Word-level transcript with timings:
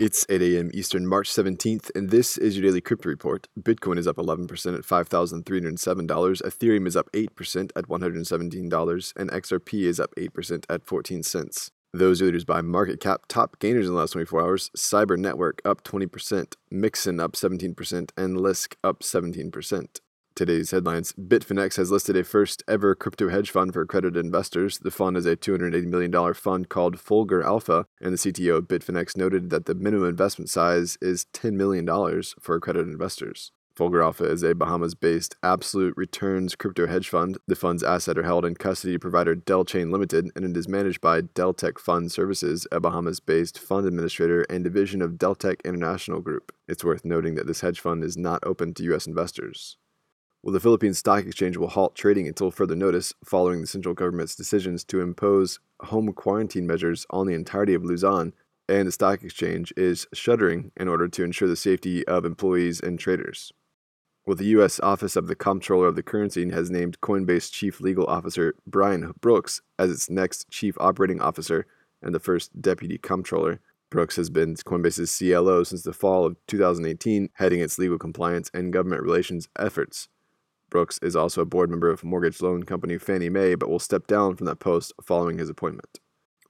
It's 0.00 0.26
8 0.28 0.42
a.m. 0.42 0.72
Eastern, 0.74 1.06
March 1.06 1.30
17th, 1.30 1.88
and 1.94 2.10
this 2.10 2.36
is 2.36 2.56
your 2.56 2.66
daily 2.66 2.80
crypto 2.80 3.08
report. 3.08 3.46
Bitcoin 3.56 3.96
is 3.96 4.08
up 4.08 4.16
11% 4.16 4.42
at 4.76 4.82
$5,307, 4.82 6.42
Ethereum 6.42 6.86
is 6.88 6.96
up 6.96 7.08
8% 7.12 7.70
at 7.76 7.84
$117, 7.84 9.12
and 9.16 9.30
XRP 9.30 9.82
is 9.84 10.00
up 10.00 10.12
8% 10.16 10.64
at 10.68 10.84
14 10.84 11.22
cents. 11.22 11.70
Those 11.92 12.20
are 12.20 12.24
leaders 12.24 12.44
by 12.44 12.60
market 12.60 12.98
cap. 12.98 13.26
Top 13.28 13.60
gainers 13.60 13.86
in 13.86 13.92
the 13.92 13.98
last 14.00 14.14
24 14.14 14.42
hours 14.42 14.70
Cyber 14.76 15.16
Network 15.16 15.62
up 15.64 15.84
20%, 15.84 16.56
Mixin 16.72 17.20
up 17.20 17.34
17%, 17.34 18.10
and 18.16 18.36
Lisk 18.36 18.74
up 18.82 18.98
17%. 18.98 20.00
Today's 20.36 20.72
headlines 20.72 21.12
Bitfinex 21.12 21.76
has 21.76 21.92
listed 21.92 22.16
a 22.16 22.24
first 22.24 22.64
ever 22.66 22.96
crypto 22.96 23.28
hedge 23.28 23.52
fund 23.52 23.72
for 23.72 23.82
accredited 23.82 24.24
investors. 24.24 24.78
The 24.78 24.90
fund 24.90 25.16
is 25.16 25.26
a 25.26 25.36
$280 25.36 25.84
million 25.86 26.34
fund 26.34 26.68
called 26.68 26.96
Fulgur 26.96 27.44
Alpha, 27.44 27.86
and 28.00 28.12
the 28.12 28.18
CTO 28.18 28.56
of 28.56 28.64
Bitfinex 28.64 29.16
noted 29.16 29.50
that 29.50 29.66
the 29.66 29.76
minimum 29.76 30.08
investment 30.08 30.50
size 30.50 30.98
is 31.00 31.26
$10 31.34 31.52
million 31.52 31.86
for 32.40 32.56
accredited 32.56 32.88
investors. 32.88 33.52
Fulgur 33.76 34.02
Alpha 34.02 34.24
is 34.24 34.42
a 34.42 34.56
Bahamas 34.56 34.96
based 34.96 35.36
absolute 35.44 35.94
returns 35.96 36.56
crypto 36.56 36.88
hedge 36.88 37.08
fund. 37.08 37.38
The 37.46 37.54
fund's 37.54 37.84
assets 37.84 38.18
are 38.18 38.24
held 38.24 38.44
in 38.44 38.56
custody 38.56 38.98
provider 38.98 39.36
Delchain 39.36 39.92
Limited, 39.92 40.30
and 40.34 40.44
it 40.44 40.56
is 40.56 40.66
managed 40.66 41.00
by 41.00 41.20
Deltec 41.20 41.78
Fund 41.78 42.10
Services, 42.10 42.66
a 42.72 42.80
Bahamas 42.80 43.20
based 43.20 43.56
fund 43.56 43.86
administrator 43.86 44.42
and 44.50 44.64
division 44.64 45.00
of 45.00 45.12
Deltec 45.12 45.62
International 45.64 46.20
Group. 46.20 46.52
It's 46.66 46.82
worth 46.82 47.04
noting 47.04 47.36
that 47.36 47.46
this 47.46 47.60
hedge 47.60 47.78
fund 47.78 48.02
is 48.02 48.16
not 48.16 48.42
open 48.44 48.74
to 48.74 48.82
U.S. 48.84 49.06
investors. 49.06 49.76
Well, 50.44 50.52
the 50.52 50.60
Philippine 50.60 50.92
Stock 50.92 51.24
Exchange 51.24 51.56
will 51.56 51.68
halt 51.68 51.94
trading 51.94 52.28
until 52.28 52.50
further 52.50 52.76
notice 52.76 53.14
following 53.24 53.62
the 53.62 53.66
central 53.66 53.94
government's 53.94 54.36
decisions 54.36 54.84
to 54.84 55.00
impose 55.00 55.58
home 55.80 56.12
quarantine 56.12 56.66
measures 56.66 57.06
on 57.08 57.26
the 57.26 57.32
entirety 57.32 57.72
of 57.72 57.82
Luzon, 57.82 58.34
and 58.68 58.86
the 58.86 58.92
stock 58.92 59.22
exchange 59.22 59.72
is 59.74 60.06
shuttering 60.12 60.70
in 60.76 60.86
order 60.86 61.08
to 61.08 61.24
ensure 61.24 61.48
the 61.48 61.56
safety 61.56 62.06
of 62.06 62.26
employees 62.26 62.78
and 62.78 62.98
traders. 62.98 63.54
Well, 64.26 64.36
the 64.36 64.44
U.S. 64.48 64.78
Office 64.80 65.16
of 65.16 65.28
the 65.28 65.34
Comptroller 65.34 65.86
of 65.86 65.96
the 65.96 66.02
Currency 66.02 66.46
has 66.50 66.70
named 66.70 67.00
Coinbase 67.00 67.50
Chief 67.50 67.80
Legal 67.80 68.04
Officer 68.04 68.54
Brian 68.66 69.14
Brooks 69.22 69.62
as 69.78 69.90
its 69.90 70.10
next 70.10 70.50
Chief 70.50 70.76
Operating 70.78 71.22
Officer 71.22 71.66
and 72.02 72.14
the 72.14 72.20
first 72.20 72.60
Deputy 72.60 72.98
Comptroller. 72.98 73.60
Brooks 73.88 74.16
has 74.16 74.28
been 74.28 74.56
Coinbase's 74.56 75.16
CLO 75.16 75.64
since 75.64 75.84
the 75.84 75.94
fall 75.94 76.26
of 76.26 76.36
2018, 76.48 77.30
heading 77.32 77.60
its 77.60 77.78
legal 77.78 77.96
compliance 77.96 78.50
and 78.52 78.74
government 78.74 79.02
relations 79.02 79.48
efforts. 79.58 80.08
Brooks 80.70 80.98
is 81.02 81.14
also 81.14 81.40
a 81.40 81.46
board 81.46 81.70
member 81.70 81.90
of 81.90 82.04
mortgage 82.04 82.40
loan 82.40 82.62
company 82.62 82.98
Fannie 82.98 83.28
Mae, 83.28 83.54
but 83.54 83.68
will 83.68 83.78
step 83.78 84.06
down 84.06 84.36
from 84.36 84.46
that 84.46 84.58
post 84.58 84.92
following 85.02 85.38
his 85.38 85.50
appointment. 85.50 86.00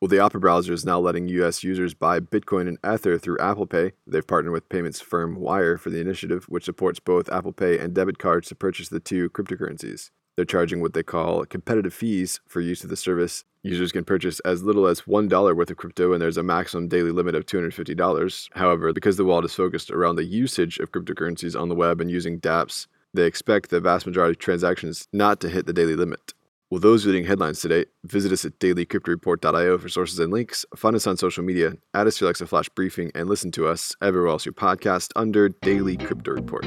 Well, 0.00 0.08
the 0.08 0.18
Opera 0.18 0.40
browser 0.40 0.72
is 0.72 0.84
now 0.84 0.98
letting 0.98 1.28
U.S. 1.28 1.62
users 1.62 1.94
buy 1.94 2.18
Bitcoin 2.18 2.66
and 2.66 2.78
Ether 2.84 3.18
through 3.18 3.38
Apple 3.38 3.66
Pay. 3.66 3.92
They've 4.04 4.26
partnered 4.26 4.52
with 4.52 4.68
payments 4.68 5.00
firm 5.00 5.36
Wyre 5.36 5.78
for 5.78 5.90
the 5.90 6.00
initiative, 6.00 6.44
which 6.48 6.64
supports 6.64 6.98
both 6.98 7.30
Apple 7.30 7.52
Pay 7.52 7.78
and 7.78 7.94
debit 7.94 8.18
cards 8.18 8.48
to 8.48 8.56
purchase 8.56 8.88
the 8.88 8.98
two 8.98 9.30
cryptocurrencies. 9.30 10.10
They're 10.34 10.44
charging 10.44 10.80
what 10.80 10.94
they 10.94 11.02
call 11.02 11.44
competitive 11.44 11.94
fees 11.94 12.40
for 12.48 12.60
use 12.60 12.82
of 12.82 12.90
the 12.90 12.96
service. 12.96 13.44
Users 13.62 13.92
can 13.92 14.02
purchase 14.02 14.40
as 14.40 14.64
little 14.64 14.86
as 14.86 15.02
$1 15.02 15.56
worth 15.56 15.70
of 15.70 15.76
crypto, 15.76 16.12
and 16.12 16.20
there's 16.20 16.36
a 16.36 16.42
maximum 16.42 16.88
daily 16.88 17.12
limit 17.12 17.36
of 17.36 17.46
$250. 17.46 18.48
However, 18.54 18.92
because 18.92 19.16
the 19.16 19.24
wallet 19.24 19.44
is 19.44 19.54
focused 19.54 19.90
around 19.90 20.16
the 20.16 20.24
usage 20.24 20.78
of 20.78 20.90
cryptocurrencies 20.90 21.58
on 21.58 21.68
the 21.68 21.76
web 21.76 22.00
and 22.00 22.10
using 22.10 22.40
dApps, 22.40 22.88
they 23.14 23.24
expect 23.24 23.70
the 23.70 23.80
vast 23.80 24.06
majority 24.06 24.32
of 24.32 24.38
transactions 24.38 25.06
not 25.12 25.40
to 25.40 25.48
hit 25.48 25.66
the 25.66 25.72
daily 25.72 25.96
limit. 25.96 26.34
Well, 26.70 26.80
those 26.80 27.04
reading 27.04 27.24
headlines 27.24 27.60
today, 27.60 27.84
visit 28.04 28.32
us 28.32 28.46
at 28.46 28.58
dailycryptoreport.io 28.58 29.76
for 29.76 29.88
sources 29.90 30.18
and 30.18 30.32
links. 30.32 30.64
Find 30.74 30.96
us 30.96 31.06
on 31.06 31.18
social 31.18 31.44
media, 31.44 31.74
add 31.92 32.06
us 32.06 32.16
to 32.16 32.24
your 32.24 32.28
Alexa 32.28 32.46
Flash 32.46 32.70
briefing, 32.70 33.10
and 33.14 33.28
listen 33.28 33.50
to 33.52 33.66
us 33.66 33.94
everywhere 34.00 34.30
else 34.30 34.46
you 34.46 34.52
podcast 34.52 35.10
under 35.16 35.50
Daily 35.50 35.98
Crypto 35.98 36.32
Report. 36.32 36.64